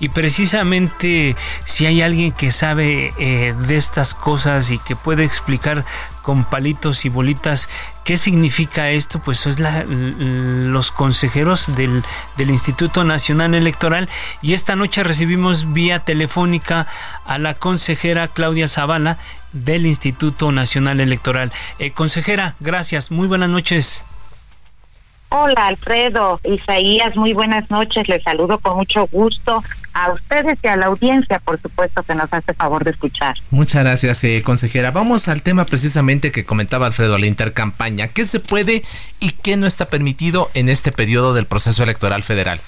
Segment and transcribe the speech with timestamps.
[0.00, 1.34] Y precisamente
[1.64, 5.84] si hay alguien que sabe eh, de estas cosas y que puede explicar
[6.22, 7.68] con palitos y bolitas
[8.04, 12.04] qué significa esto, pues es la, los consejeros del,
[12.36, 14.08] del Instituto Nacional Electoral.
[14.42, 16.86] Y esta noche recibimos vía telefónica
[17.24, 19.18] a la consejera Claudia Zavala
[19.52, 21.52] del Instituto Nacional Electoral.
[21.78, 23.10] Eh, consejera, gracias.
[23.10, 24.04] Muy buenas noches.
[25.30, 29.62] Hola Alfredo, Isaías, muy buenas noches, les saludo con mucho gusto
[29.98, 33.36] a ustedes y a la audiencia, por supuesto, que nos hace favor de escuchar.
[33.50, 34.92] Muchas gracias, eh, consejera.
[34.92, 38.08] Vamos al tema precisamente que comentaba Alfredo, la intercampaña.
[38.08, 38.84] ¿Qué se puede
[39.18, 42.60] y qué no está permitido en este periodo del proceso electoral federal?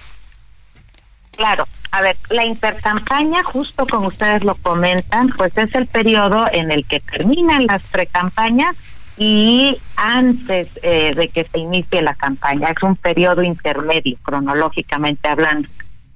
[1.37, 6.71] Claro, a ver, la intercampaña, justo como ustedes lo comentan, pues es el periodo en
[6.73, 8.77] el que terminan las precampañas
[9.17, 12.69] y antes eh, de que se inicie la campaña.
[12.69, 15.69] Es un periodo intermedio, cronológicamente hablando.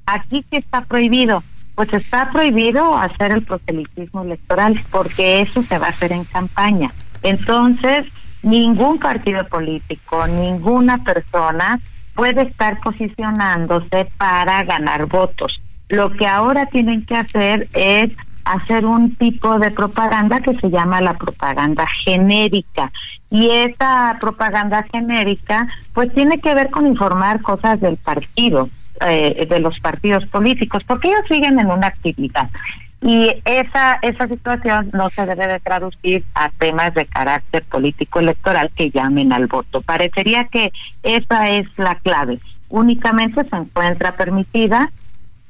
[0.07, 1.43] Aquí qué está prohibido.
[1.75, 6.93] Pues está prohibido hacer el proselitismo electoral porque eso se va a hacer en campaña.
[7.23, 8.07] Entonces,
[8.43, 11.81] ningún partido político, ninguna persona
[12.15, 15.61] puede estar posicionándose para ganar votos.
[15.89, 18.13] Lo que ahora tienen que hacer es
[18.45, 22.93] hacer un tipo de propaganda que se llama la propaganda genérica.
[23.31, 28.69] Y esa propaganda genérica pues tiene que ver con informar cosas del partido,
[29.07, 32.49] eh, de los partidos políticos, porque ellos siguen en una actividad.
[33.03, 38.71] Y esa, esa situación no se debe de traducir a temas de carácter político electoral
[38.75, 39.83] que llamen al voto.
[39.83, 40.73] Parecería que
[41.03, 42.39] esa es la clave.
[42.71, 44.91] Únicamente se encuentra permitida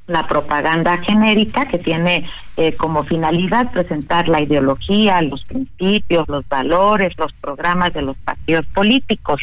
[0.07, 7.17] la propaganda genérica que tiene eh, como finalidad presentar la ideología, los principios, los valores,
[7.17, 9.41] los programas de los partidos políticos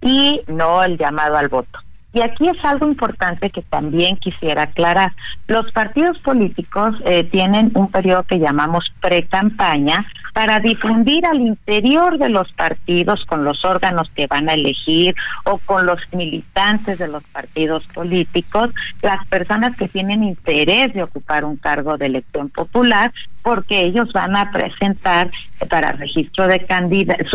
[0.00, 1.78] y no el llamado al voto.
[2.14, 5.12] Y aquí es algo importante que también quisiera aclarar.
[5.46, 12.28] Los partidos políticos eh, tienen un periodo que llamamos pre-campaña para difundir al interior de
[12.28, 15.14] los partidos con los órganos que van a elegir
[15.44, 18.70] o con los militantes de los partidos políticos,
[19.02, 23.12] las personas que tienen interés de ocupar un cargo de elección popular,
[23.42, 25.30] porque ellos van a presentar
[25.68, 26.62] para registro de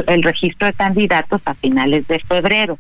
[0.07, 2.79] el registro de candidatos a finales de febrero.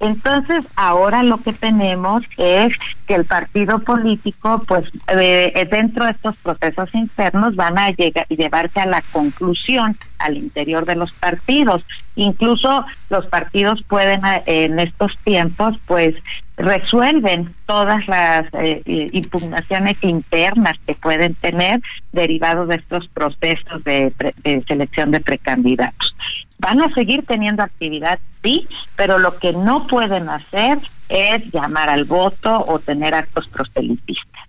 [0.00, 2.72] Entonces, ahora lo que tenemos es
[3.06, 8.80] que el partido político, pues eh, dentro de estos procesos internos van a llegar, llevarse
[8.80, 11.84] a la conclusión al interior de los partidos.
[12.16, 16.14] Incluso los partidos pueden eh, en estos tiempos, pues
[16.56, 21.80] resuelven todas las eh, impugnaciones internas que pueden tener
[22.12, 24.12] derivados de estos procesos de,
[24.42, 26.14] de selección de precandidatos.
[26.58, 32.04] Van a seguir teniendo actividad, sí, pero lo que no pueden hacer es llamar al
[32.04, 34.47] voto o tener actos proselitistas.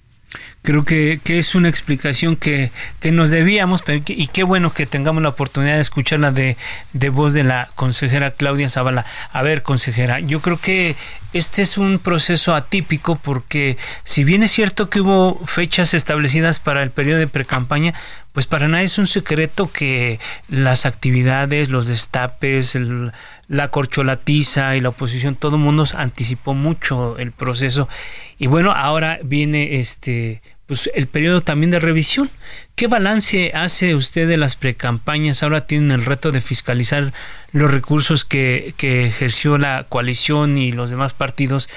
[0.62, 5.24] Creo que, que es una explicación que, que nos debíamos, y qué bueno que tengamos
[5.24, 6.58] la oportunidad de escucharla de,
[6.94, 9.06] de voz de la consejera Claudia Zavala.
[9.32, 10.96] A ver, consejera, yo creo que
[11.34, 16.84] este es un proceso atípico porque si bien es cierto que hubo fechas establecidas para
[16.84, 17.94] el periodo de precampaña,
[18.34, 22.78] pues para nadie es un secreto que las actividades, los destapes,
[23.50, 27.90] la corcholatiza y la oposición, todo el mundo anticipó mucho el proceso.
[28.38, 32.30] Y bueno, ahora viene este pues el periodo también de revisión.
[32.76, 35.42] ¿Qué balance hace usted de las precampañas?
[35.42, 37.12] Ahora tienen el reto de fiscalizar
[37.52, 41.72] los recursos que, que ejerció la coalición y los demás partidos.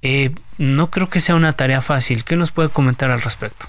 [0.00, 2.24] Eh, no creo que sea una tarea fácil.
[2.24, 3.68] ¿Qué nos puede comentar al respecto?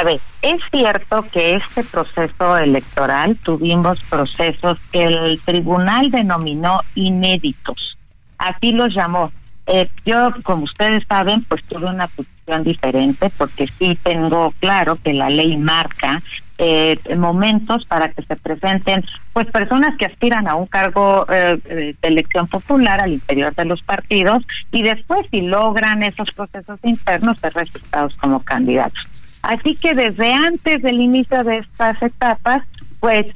[0.00, 7.98] A ver, es cierto que este proceso electoral tuvimos procesos que el tribunal denominó inéditos.
[8.38, 9.30] Así los llamó.
[9.66, 15.12] Eh, yo, como ustedes saben, pues tuve una posición diferente porque sí tengo claro que
[15.12, 16.22] la ley marca
[16.56, 19.04] eh, momentos para que se presenten
[19.34, 21.58] pues personas que aspiran a un cargo eh,
[22.00, 27.38] de elección popular al interior de los partidos y después si logran esos procesos internos
[27.38, 29.06] ser registrados como candidatos.
[29.42, 32.62] Así que desde antes del inicio de estas etapas
[33.00, 33.26] pues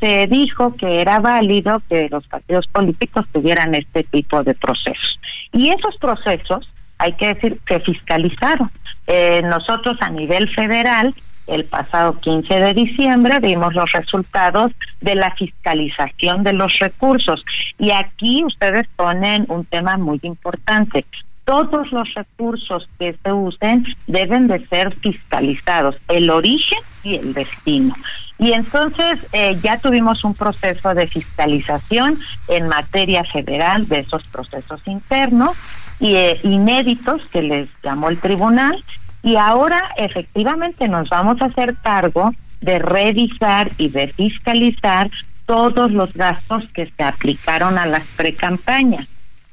[0.00, 5.20] se, dijo que era válido que los partidos políticos tuvieran este tipo de procesos.
[5.52, 8.70] Y esos procesos, hay que decir, que fiscalizaron.
[9.06, 11.14] Eh, nosotros a nivel federal,
[11.46, 14.72] el pasado 15 de diciembre, vimos los resultados
[15.02, 17.44] de la fiscalización de los recursos.
[17.78, 21.04] Y aquí ustedes ponen un tema muy importante
[21.50, 27.92] todos los recursos que se usen deben de ser fiscalizados, el origen y el destino.
[28.38, 34.80] Y entonces eh, ya tuvimos un proceso de fiscalización en materia federal de esos procesos
[34.86, 35.56] internos
[35.98, 38.84] y eh, inéditos que les llamó el tribunal
[39.24, 42.30] y ahora efectivamente nos vamos a hacer cargo
[42.60, 45.10] de revisar y de fiscalizar
[45.46, 49.08] todos los gastos que se aplicaron a las precampañas.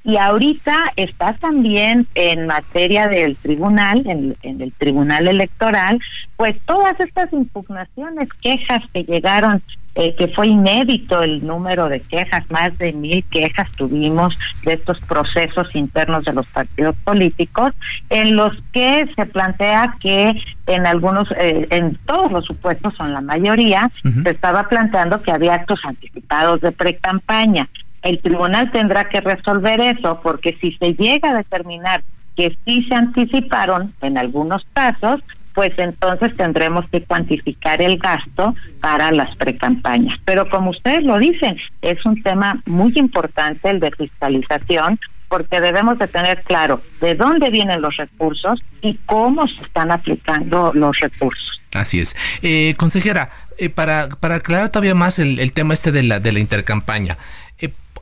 [0.08, 6.00] Y ahorita está también en materia del tribunal, en, el tribunal electoral,
[6.38, 9.62] pues todas estas impugnaciones, quejas que llegaron
[9.96, 14.98] eh, que fue inédito el número de quejas, más de mil quejas tuvimos de estos
[15.02, 17.74] procesos internos de los partidos políticos,
[18.10, 23.20] en los que se plantea que en algunos, eh, en todos los supuestos, son la
[23.20, 23.92] mayoría,
[24.24, 27.68] se estaba planteando que había actos anticipados de pre-campaña
[28.04, 32.04] el tribunal tendrá que resolver eso porque si se llega a determinar
[32.36, 35.22] que sí se anticiparon en algunos casos,
[35.54, 40.20] pues entonces tendremos que cuantificar el gasto para las precampañas.
[40.24, 45.00] Pero como ustedes lo dicen, es un tema muy importante el de fiscalización
[45.30, 50.72] porque debemos de tener claro de dónde vienen los recursos y cómo se están aplicando
[50.76, 51.60] los recursos.
[51.74, 52.16] Así es.
[52.44, 56.40] Eh, consejera, eh, para, para aclarar todavía más el, tema este de la, de la
[56.40, 57.18] intercampaña,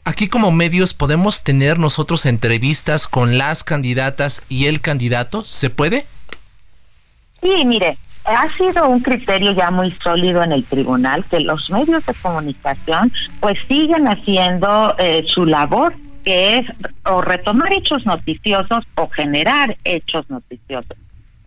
[0.06, 6.06] aquí como medios podemos tener nosotros entrevistas con las candidatas y el candidato, ¿se puede?
[7.42, 12.06] Sí, mire, ha sido un criterio ya muy sólido en el tribunal que los medios
[12.06, 15.94] de comunicación pues siguen haciendo eh, su labor
[16.24, 16.66] que es
[17.06, 20.98] o retomar hechos noticiosos o generar hechos noticiosos.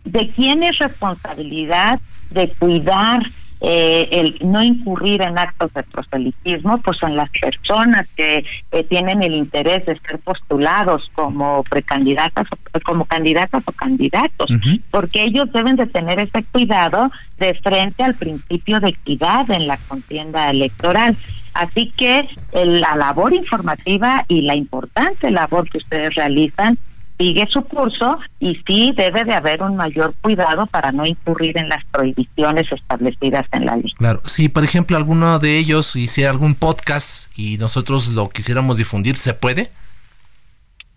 [0.05, 3.23] ¿De quién es responsabilidad de cuidar
[3.61, 9.21] eh, el no incurrir en actos de proselitismo, pues son las personas que eh, tienen
[9.21, 12.47] el interés de ser postulados como precandidatas,
[12.85, 14.49] como candidatas o candidatos,
[14.91, 19.77] porque ellos deben de tener ese cuidado de frente al principio de equidad en la
[19.87, 21.17] contienda electoral.
[21.53, 26.77] Así que la labor informativa y la importante labor que ustedes realizan
[27.19, 31.67] sigue su curso y sí debe de haber un mayor cuidado para no incurrir en
[31.67, 33.91] las prohibiciones establecidas en la ley.
[33.97, 39.17] Claro, si por ejemplo alguno de ellos hiciera algún podcast y nosotros lo quisiéramos difundir,
[39.17, 39.69] ¿se puede?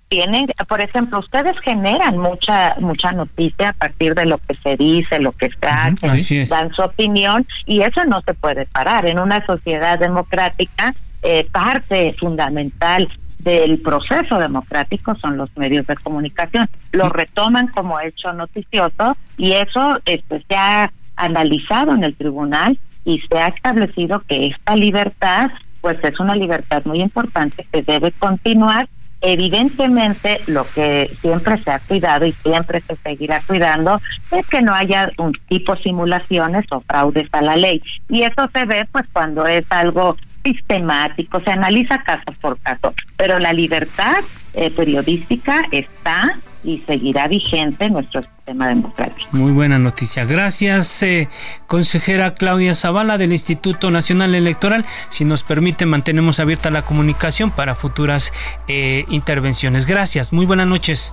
[0.09, 5.19] Tienen, por ejemplo, ustedes generan mucha mucha noticia a partir de lo que se dice,
[5.19, 9.07] lo que se hace, dan su opinión y eso no se puede parar.
[9.07, 13.09] En una sociedad democrática, eh, parte fundamental
[13.43, 16.69] del proceso democrático son los medios de comunicación.
[16.93, 23.21] Lo retoman como hecho noticioso y eso este, se ha analizado en el tribunal y
[23.21, 25.51] se ha establecido que esta libertad
[25.81, 28.89] pues es una libertad muy importante que debe continuar.
[29.21, 34.01] Evidentemente lo que siempre se ha cuidado y siempre se seguirá cuidando
[34.31, 37.83] es que no haya un tipo de simulaciones o fraudes a la ley.
[38.09, 43.39] Y eso se ve pues cuando es algo sistemático, se analiza caso por caso, pero
[43.39, 44.23] la libertad
[44.55, 49.29] eh, periodística está y seguirá vigente en nuestro sistema democrático.
[49.33, 50.25] Muy buena noticia.
[50.25, 51.29] Gracias, eh,
[51.67, 54.85] consejera Claudia Zavala del Instituto Nacional Electoral.
[55.09, 58.33] Si nos permite, mantenemos abierta la comunicación para futuras
[58.69, 59.87] eh, intervenciones.
[59.87, 61.13] Gracias, muy buenas noches.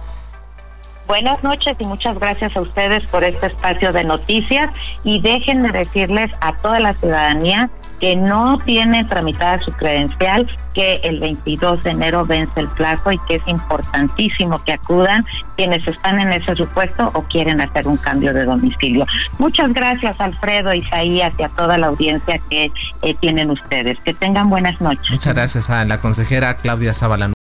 [1.08, 4.72] Buenas noches y muchas gracias a ustedes por este espacio de noticias
[5.04, 11.20] y déjenme decirles a toda la ciudadanía que no tiene tramitada su credencial, que el
[11.20, 15.26] 22 de enero vence el plazo y que es importantísimo que acudan
[15.56, 19.06] quienes están en ese supuesto o quieren hacer un cambio de domicilio.
[19.38, 23.98] Muchas gracias Alfredo, Isaías y a toda la audiencia que eh, tienen ustedes.
[24.00, 25.12] Que tengan buenas noches.
[25.12, 27.34] Muchas gracias a la consejera Claudia Zabalán.